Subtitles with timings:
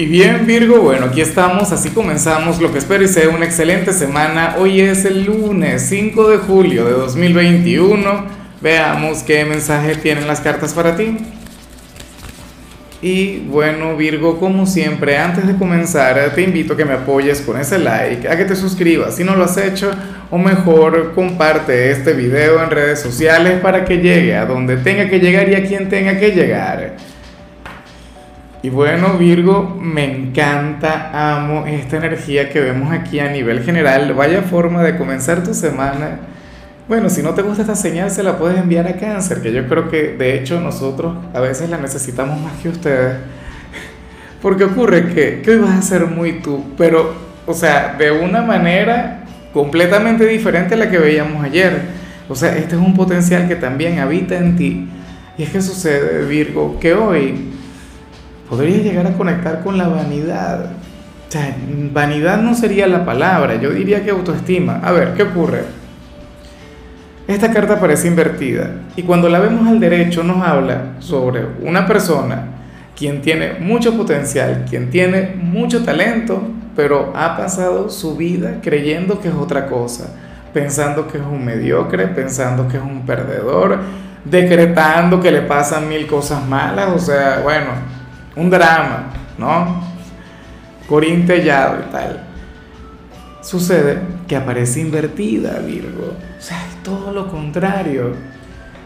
[0.00, 3.92] Y bien Virgo, bueno, aquí estamos, así comenzamos lo que espero y sea una excelente
[3.92, 4.54] semana.
[4.58, 8.24] Hoy es el lunes 5 de julio de 2021.
[8.62, 11.18] Veamos qué mensaje tienen las cartas para ti.
[13.02, 17.60] Y bueno Virgo, como siempre, antes de comenzar te invito a que me apoyes con
[17.60, 19.90] ese like, a que te suscribas si no lo has hecho,
[20.30, 25.18] o mejor comparte este video en redes sociales para que llegue a donde tenga que
[25.20, 26.96] llegar y a quien tenga que llegar.
[28.62, 34.12] Y bueno, Virgo, me encanta, amo esta energía que vemos aquí a nivel general.
[34.12, 36.18] Vaya forma de comenzar tu semana.
[36.86, 39.66] Bueno, si no te gusta esta señal, se la puedes enviar a cáncer, que yo
[39.66, 43.16] creo que de hecho nosotros a veces la necesitamos más que ustedes.
[44.42, 47.14] Porque ocurre que, que hoy vas a ser muy tú, pero,
[47.46, 49.24] o sea, de una manera
[49.54, 51.80] completamente diferente a la que veíamos ayer.
[52.28, 54.86] O sea, este es un potencial que también habita en ti.
[55.38, 57.54] Y es que sucede, Virgo, que hoy
[58.50, 60.64] podría llegar a conectar con la vanidad.
[60.66, 61.56] O sea,
[61.92, 64.80] vanidad no sería la palabra, yo diría que autoestima.
[64.82, 65.62] A ver, ¿qué ocurre?
[67.28, 72.44] Esta carta parece invertida y cuando la vemos al derecho nos habla sobre una persona
[72.96, 76.42] quien tiene mucho potencial, quien tiene mucho talento,
[76.74, 80.12] pero ha pasado su vida creyendo que es otra cosa,
[80.52, 83.78] pensando que es un mediocre, pensando que es un perdedor,
[84.24, 87.99] decretando que le pasan mil cosas malas, o sea, bueno,
[88.40, 89.84] un drama, ¿no?
[90.88, 92.20] Corintellado y tal.
[93.42, 96.16] Sucede que aparece invertida, Virgo.
[96.38, 98.14] O sea, es todo lo contrario.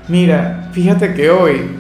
[0.09, 1.71] Mira, fíjate que hoy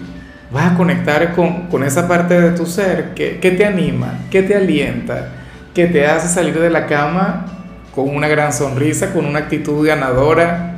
[0.52, 4.54] vas a conectar con, esa parte de tu ser que, que te anima, que te
[4.54, 5.30] alienta,
[5.74, 7.46] que te hace salir de la cama
[7.92, 10.73] con una gran sonrisa, con una actitud ganadora,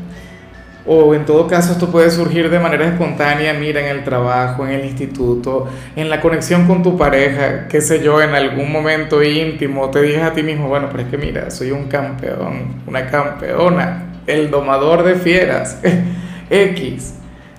[0.87, 4.73] o en todo caso esto puede surgir de manera espontánea, mira, en el trabajo, en
[4.73, 9.91] el instituto, en la conexión con tu pareja, qué sé yo, en algún momento íntimo,
[9.91, 14.20] te dices a ti mismo, bueno, pero es que mira, soy un campeón, una campeona,
[14.27, 15.81] el domador de fieras,
[16.51, 17.14] X,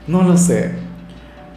[0.07, 0.71] no lo sé,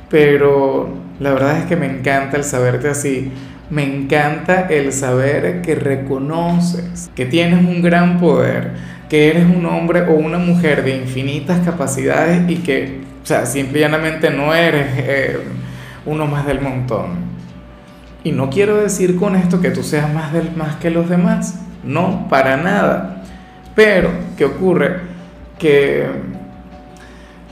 [0.09, 0.88] pero
[1.20, 3.30] la verdad es que me encanta el saberte así.
[3.69, 8.72] Me encanta el saber que reconoces que tienes un gran poder,
[9.10, 13.81] que eres un hombre o una mujer de infinitas capacidades y que, o sea, simple
[13.81, 15.38] y llanamente no eres eh,
[16.06, 17.28] uno más del montón.
[18.22, 21.60] Y no quiero decir con esto que tú seas más, del, más que los demás,
[21.82, 23.25] no, para nada.
[23.75, 25.00] Pero, ¿qué ocurre?
[25.59, 26.06] Que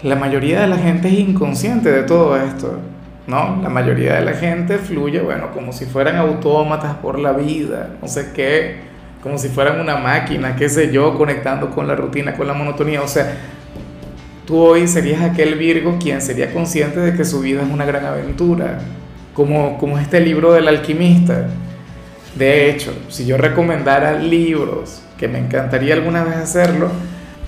[0.04, 2.78] la mayoría de la gente es inconsciente de todo esto,
[3.26, 3.60] ¿no?
[3.64, 8.06] La mayoría de la gente fluye, bueno, como si fueran autómatas por la vida, no
[8.06, 8.87] sé qué
[9.22, 13.02] como si fueran una máquina, qué sé yo, conectando con la rutina, con la monotonía.
[13.02, 13.36] O sea,
[14.46, 18.04] tú hoy serías aquel Virgo quien sería consciente de que su vida es una gran
[18.04, 18.78] aventura,
[19.34, 21.48] como, como este libro del alquimista.
[22.36, 26.88] De hecho, si yo recomendara libros, que me encantaría alguna vez hacerlo,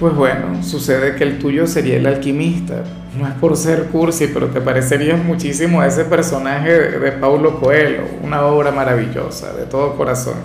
[0.00, 2.82] pues bueno, sucede que el tuyo sería el alquimista.
[3.18, 8.04] No es por ser cursi, pero te parecería muchísimo a ese personaje de Paulo Coelho,
[8.22, 10.36] una obra maravillosa, de todo corazón.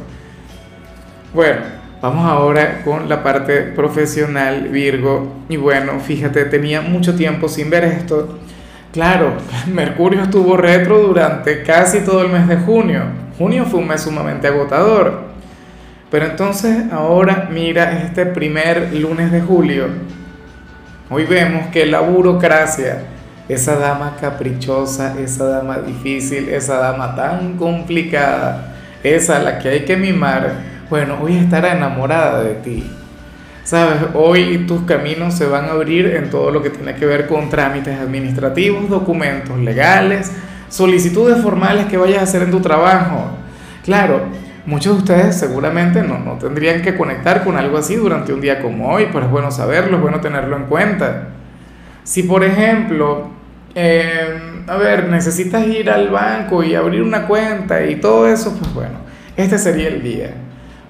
[1.36, 1.64] Bueno,
[2.02, 5.34] vamos ahora con la parte profesional, Virgo.
[5.50, 8.40] Y bueno, fíjate, tenía mucho tiempo sin ver esto.
[8.94, 9.34] Claro,
[9.68, 13.02] Mercurio estuvo retro durante casi todo el mes de junio.
[13.38, 15.26] Junio fue un mes sumamente agotador.
[16.10, 19.88] Pero entonces ahora mira este primer lunes de julio.
[21.10, 23.00] Hoy vemos que la burocracia,
[23.50, 28.74] esa dama caprichosa, esa dama difícil, esa dama tan complicada,
[29.04, 32.84] esa a la que hay que mimar, bueno, hoy estará enamorada de ti.
[33.64, 37.26] Sabes, hoy tus caminos se van a abrir en todo lo que tiene que ver
[37.26, 40.32] con trámites administrativos, documentos legales,
[40.70, 43.32] solicitudes formales que vayas a hacer en tu trabajo.
[43.84, 44.22] Claro,
[44.68, 48.62] muchos de ustedes seguramente no, no tendrían que conectar con algo así durante un día
[48.62, 51.30] como hoy, pero es bueno saberlo, es bueno tenerlo en cuenta.
[52.04, 53.30] Si por ejemplo,
[53.74, 58.72] em, a ver, necesitas ir al banco y abrir una cuenta y todo eso, pues
[58.76, 59.00] bueno,
[59.36, 60.45] este sería el día.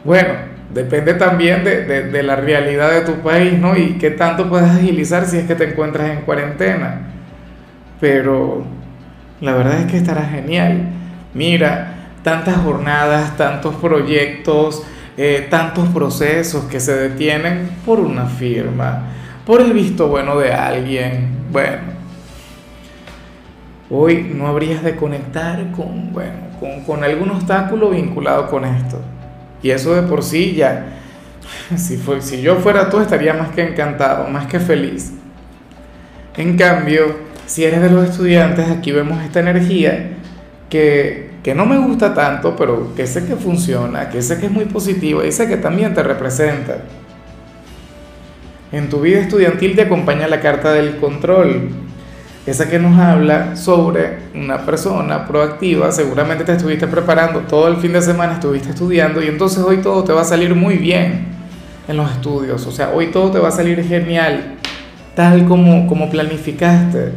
[0.06, 0.34] Bueno,
[0.72, 3.76] depende también de, la realidad de tu país, ¿no?
[3.76, 7.02] Y qué tanto puedes agilizar si es que te encuentras en cuarentena.
[8.00, 8.64] Pero
[9.42, 10.90] la verdad es que estará genial.
[11.34, 14.84] Mira, tantas jornadas, tantos proyectos,
[15.18, 19.08] eh, tantos procesos que se detienen por una firma,
[19.44, 21.30] por el visto bueno de alguien.
[21.52, 21.82] Bueno,
[23.90, 29.02] hoy no habrías de conectar con, bueno, con, con algún obstáculo vinculado con esto.
[29.66, 31.00] Y eso de por sí ya,
[31.76, 35.12] si, fue, si yo fuera tú estaría más que encantado, más que feliz.
[36.38, 37.18] En cambio,
[37.48, 40.18] si eres de los estudiantes, aquí vemos esta energía
[40.70, 44.52] que, que no me gusta tanto, pero que sé que funciona, que sé que es
[44.52, 46.84] muy positiva y sé que también te representa.
[48.72, 51.70] En tu vida estudiantil te acompaña la carta del control,
[52.46, 57.94] esa que nos habla sobre una persona proactiva, seguramente te estuviste preparando todo el fin
[57.94, 61.26] de semana, estuviste estudiando y entonces hoy todo te va a salir muy bien
[61.88, 64.58] en los estudios, o sea, hoy todo te va a salir genial,
[65.16, 67.14] tal como, como planificaste.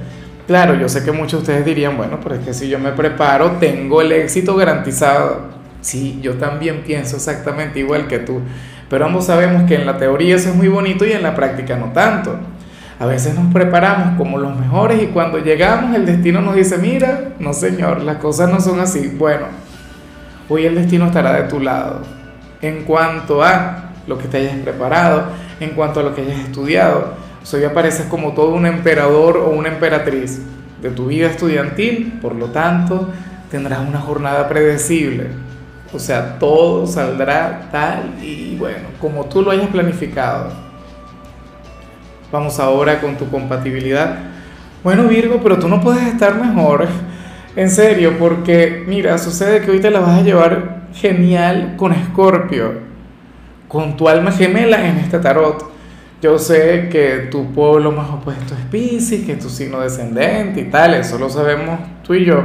[0.46, 2.92] Claro, yo sé que muchos de ustedes dirían, bueno, pero es que si yo me
[2.92, 5.58] preparo, tengo el éxito garantizado.
[5.82, 8.40] Sí, yo también pienso exactamente igual que tú,
[8.88, 11.76] pero ambos sabemos que en la teoría eso es muy bonito y en la práctica
[11.76, 12.38] no tanto.
[13.00, 17.30] A veces nos preparamos como los mejores y cuando llegamos el destino nos dice, mira,
[17.38, 19.14] no señor, las cosas no son así.
[19.16, 19.46] Bueno,
[20.48, 22.02] hoy el destino estará de tu lado.
[22.60, 25.26] En cuanto a lo que te hayas preparado,
[25.60, 27.14] en cuanto a lo que hayas estudiado,
[27.52, 30.40] hoy apareces como todo un emperador o una emperatriz
[30.82, 33.08] de tu vida estudiantil, por lo tanto,
[33.48, 35.28] tendrás una jornada predecible.
[35.92, 40.67] O sea, todo saldrá tal y bueno, como tú lo hayas planificado.
[42.30, 44.18] Vamos ahora con tu compatibilidad.
[44.84, 46.86] Bueno, Virgo, pero tú no puedes estar mejor.
[47.56, 52.72] En serio, porque mira, sucede que hoy te la vas a llevar genial con Escorpio,
[53.66, 55.70] con tu alma gemela en este tarot.
[56.20, 60.64] Yo sé que tu pueblo más opuesto es Pisces, que es tu signo descendente y
[60.64, 62.42] tal, eso lo sabemos tú y yo.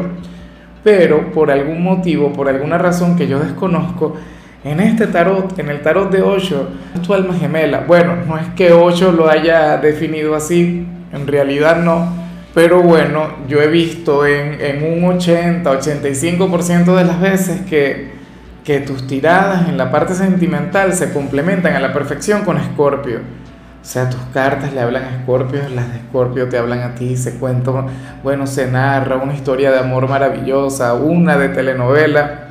[0.83, 4.15] Pero por algún motivo, por alguna razón que yo desconozco,
[4.63, 6.69] en este tarot, en el tarot de Osho,
[7.05, 7.83] tu alma gemela.
[7.85, 12.23] Bueno, no es que Osho lo haya definido así, en realidad no.
[12.53, 18.11] Pero bueno, yo he visto en, en un 80, 85% de las veces que,
[18.63, 23.19] que tus tiradas en la parte sentimental se complementan a la perfección con Escorpio.
[23.83, 27.17] O sea, tus cartas le hablan a Escorpio, las de Escorpio te hablan a ti,
[27.17, 27.71] se cuenta,
[28.23, 32.42] bueno, se narra una historia de amor maravillosa, una de telenovela,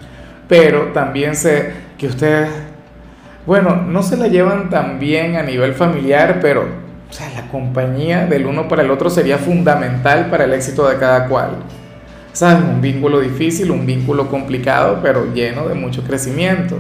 [0.49, 2.50] pero también se, que ustedes,
[3.47, 8.25] bueno, no se la llevan tan bien a nivel familiar, pero o sea, la compañía
[8.25, 11.56] del uno para el otro sería fundamental para el éxito de cada cual.
[12.33, 12.65] ¿Sabes?
[12.65, 16.79] Un vínculo difícil, un vínculo complicado, pero lleno de mucho crecimiento.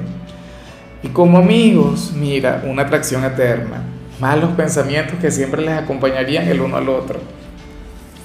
[1.02, 3.82] Y como amigos, mira, una atracción eterna.
[4.20, 7.18] Malos pensamientos que siempre les acompañarían el uno al otro.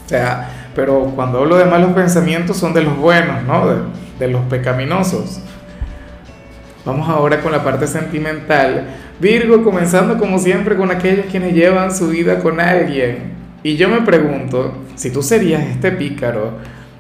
[0.06, 3.66] O sea, pero cuando hablo de malos pensamientos son de los buenos, ¿no?
[4.20, 5.40] De los pecaminosos.
[6.86, 8.86] Vamos ahora con la parte sentimental.
[9.20, 13.34] Virgo, comenzando como siempre con aquellos quienes llevan su vida con alguien.
[13.64, 16.54] Y yo me pregunto, si tú serías este pícaro,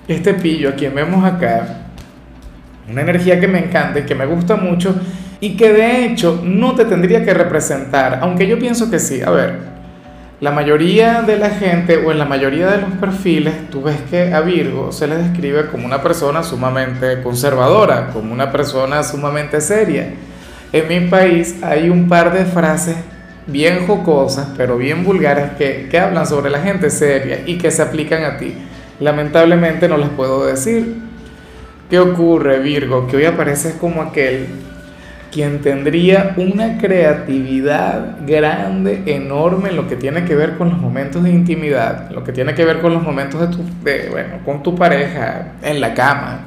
[0.07, 1.85] este pillo a quien vemos acá,
[2.89, 4.95] una energía que me encanta y que me gusta mucho
[5.39, 9.21] y que de hecho no te tendría que representar, aunque yo pienso que sí.
[9.21, 9.59] A ver,
[10.39, 14.34] la mayoría de la gente o en la mayoría de los perfiles, tú ves que
[14.34, 20.10] a Virgo se le describe como una persona sumamente conservadora, como una persona sumamente seria.
[20.72, 22.98] En mi país hay un par de frases
[23.48, 27.81] bien jocosas, pero bien vulgares, que, que hablan sobre la gente seria y que se
[27.81, 28.54] aplican a ti.
[29.00, 30.98] Lamentablemente no las puedo decir.
[31.89, 33.07] ¿Qué ocurre, Virgo?
[33.07, 34.48] Que hoy apareces como aquel
[35.31, 41.24] quien tendría una creatividad grande, enorme en lo que tiene que ver con los momentos
[41.24, 43.63] de intimidad, lo que tiene que ver con los momentos de tu,
[44.09, 46.41] bueno, con tu pareja en la cama.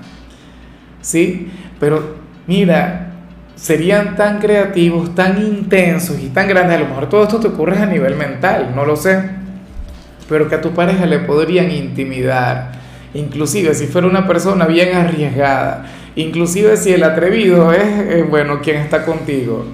[1.01, 1.51] ¿Sí?
[1.79, 2.17] Pero
[2.47, 3.11] mira,
[3.55, 7.79] serían tan creativos, tan intensos y tan grandes, a lo mejor todo esto te ocurre
[7.79, 9.23] a nivel mental, no lo sé,
[10.29, 12.73] pero que a tu pareja le podrían intimidar,
[13.13, 15.85] inclusive si fuera una persona bien arriesgada,
[16.17, 19.65] Inclusive si el atrevido es, eh, bueno, quien está contigo.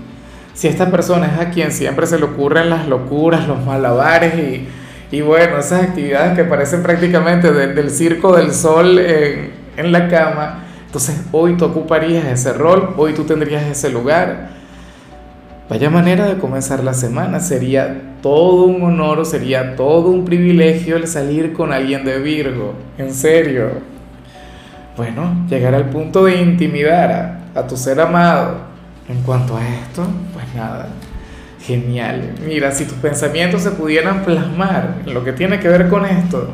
[0.54, 4.66] Si esta persona es a quien siempre se le ocurren las locuras, los malabares y,
[5.10, 10.64] y bueno, esas actividades que parecen prácticamente del circo del sol en, en la cama,
[10.86, 14.50] entonces hoy tú ocuparías ese rol, hoy tú tendrías ese lugar.
[15.68, 21.08] Vaya manera de comenzar la semana, sería todo un honor, sería todo un privilegio el
[21.08, 23.95] salir con alguien de Virgo, en serio
[24.96, 28.66] bueno, llegar al punto de intimidar a, tu ser amado.
[29.08, 30.88] En cuanto a esto, pues nada,
[31.60, 32.34] genial.
[32.44, 36.50] Mira, si tus pensamientos se pudieran plasmar en lo que tiene que ver con esto,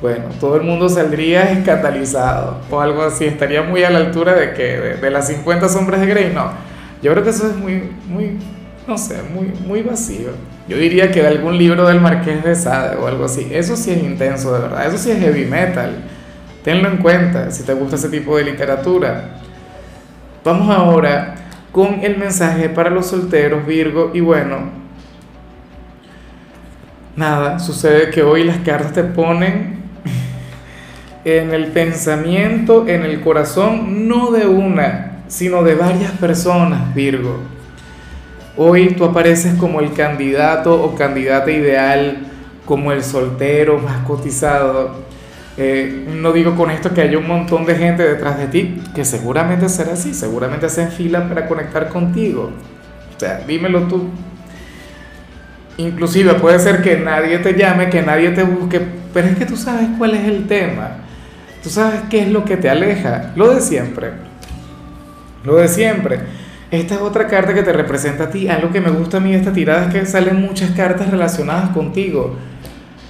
[0.00, 4.54] bueno, todo el mundo saldría escandalizado o algo así, estaría muy a la altura de
[4.54, 6.52] que de, las 50 sombras de Grey, no.
[7.02, 8.38] Yo creo que eso es muy, muy,
[8.86, 10.28] no sé, muy, muy vacío.
[10.68, 13.48] Yo diría que de algún libro del Marqués de Sade o algo así.
[13.50, 14.86] Eso sí es intenso, de verdad.
[14.86, 15.96] Eso sí es heavy metal.
[16.68, 19.38] Tenlo en cuenta si te gusta ese tipo de literatura.
[20.44, 21.34] Vamos ahora
[21.72, 24.58] con el mensaje para los solteros, Virgo, y bueno,
[27.16, 29.78] nada, sucede que hoy las cartas te ponen
[31.24, 37.38] en el pensamiento, en el corazón, no de una, sino de varias personas, Virgo.
[38.58, 42.26] Hoy tú apareces como el candidato o candidata ideal,
[42.66, 45.07] como el soltero más cotizado.
[45.60, 49.04] Eh, no digo con esto que haya un montón de gente detrás de ti, que
[49.04, 52.52] seguramente será así, seguramente se fila para conectar contigo.
[53.16, 54.08] O sea, dímelo tú.
[55.78, 58.80] Inclusive puede ser que nadie te llame, que nadie te busque,
[59.12, 60.90] pero es que tú sabes cuál es el tema.
[61.62, 63.32] Tú sabes qué es lo que te aleja.
[63.34, 64.12] Lo de siempre.
[65.44, 66.20] Lo de siempre.
[66.70, 68.48] Esta es otra carta que te representa a ti.
[68.48, 71.70] Algo que me gusta a mí de esta tirada es que salen muchas cartas relacionadas
[71.70, 72.36] contigo.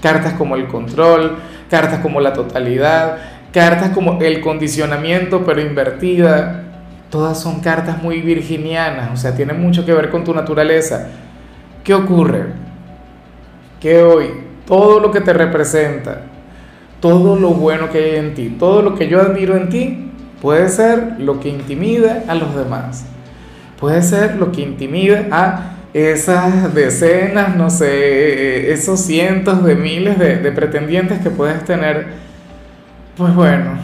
[0.00, 1.36] Cartas como el control,
[1.70, 3.18] cartas como la totalidad,
[3.52, 6.64] cartas como el condicionamiento pero invertida.
[7.10, 11.08] Todas son cartas muy virginianas, o sea, tienen mucho que ver con tu naturaleza.
[11.82, 12.44] ¿Qué ocurre?
[13.80, 14.26] Que hoy
[14.66, 16.20] todo lo que te representa,
[17.00, 20.10] todo lo bueno que hay en ti, todo lo que yo admiro en ti,
[20.42, 23.06] puede ser lo que intimida a los demás.
[23.80, 30.52] Puede ser lo que intimida a esas decenas, no sé, esos cientos de miles de,
[30.52, 32.06] pretendientes que puedes tener.
[33.16, 33.78] Pues bueno,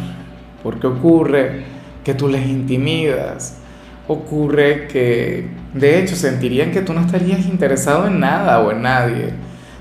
[0.62, 1.64] porque ocurre
[2.04, 3.58] que tú les intimidas,
[4.06, 9.30] ocurre que de hecho sentirían que tú no estarías interesado en nada o en nadie.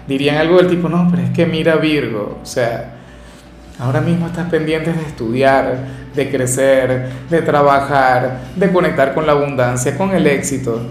[0.08, 2.96] Dirían algo del tipo, no, pero es que mira Virgo, o sea,
[3.80, 5.78] ahora mismo estás pendiente de estudiar,
[6.16, 10.82] de crecer, de trabajar, de conectar con la abundancia, con el éxito.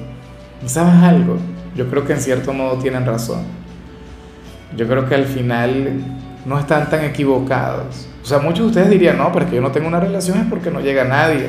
[0.65, 1.39] ¿Y sabes algo?
[1.75, 3.43] Yo creo que en cierto modo tienen razón.
[4.77, 6.01] Yo creo que al final
[6.47, 8.09] no están tan equivocados.
[8.23, 10.39] O sea, muchos de ustedes dirían, no, pero es que yo no tengo una relación
[10.39, 11.49] es porque no llega nadie.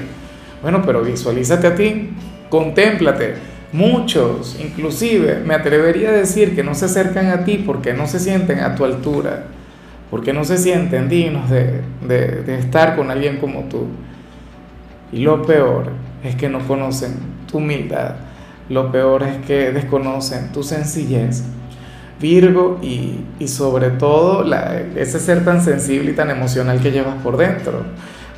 [0.62, 2.10] Bueno, pero visualízate a ti,
[2.50, 3.36] contémplate.
[3.72, 8.20] Muchos, inclusive, me atrevería a decir que no se acercan a ti porque no se
[8.20, 9.46] sienten a tu altura,
[10.12, 13.88] porque no se sienten dignos de, de, de estar con alguien como tú.
[15.12, 15.92] Y lo peor
[16.24, 17.16] es que no conocen
[17.52, 18.16] tu humildad,
[18.70, 21.44] lo peor es que desconocen tu sencillez.
[22.20, 27.22] Virgo y, y sobre todo la, ese ser tan sensible y tan emocional que llevas
[27.22, 27.84] por dentro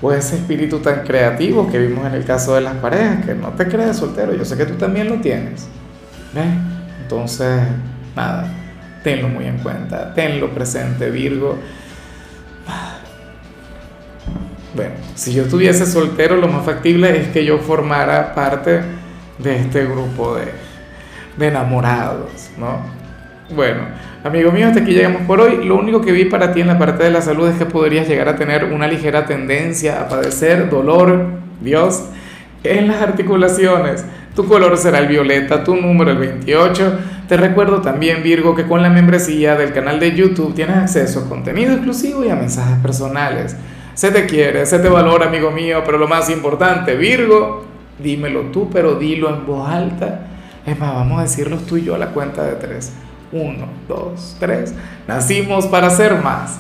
[0.02, 3.50] o ese espíritu tan creativo que vimos en el caso de las parejas, que no
[3.50, 5.68] te crees soltero, yo sé que tú también lo tienes.
[6.34, 6.46] ¿Ves?
[7.02, 7.62] Entonces,
[8.16, 8.48] nada,
[9.04, 11.58] tenlo muy en cuenta, tenlo presente, Virgo.
[14.76, 18.82] Bueno, si yo estuviese soltero, lo más factible es que yo formara parte
[19.40, 20.46] de este grupo de,
[21.38, 22.80] de enamorados, ¿no?
[23.54, 23.82] Bueno,
[24.24, 25.64] amigo mío, hasta aquí llegamos por hoy.
[25.66, 28.08] Lo único que vi para ti en la parte de la salud es que podrías
[28.08, 31.28] llegar a tener una ligera tendencia a padecer dolor,
[31.62, 32.06] Dios,
[32.64, 34.04] en las articulaciones.
[34.36, 37.00] Tu color será el violeta, tu número el 28.
[37.28, 41.30] Te recuerdo también, Virgo, que con la membresía del canal de YouTube tienes acceso a
[41.30, 43.56] contenido exclusivo y a mensajes personales.
[43.94, 47.64] Se te quiere, se te valora, amigo mío, pero lo más importante, Virgo,
[48.00, 50.28] dímelo tú, pero dilo en voz alta.
[50.66, 52.94] Es más, vamos a decirlo tú y yo a la cuenta de tres.
[53.32, 54.74] Uno, dos, tres.
[55.08, 56.60] Nacimos para ser más.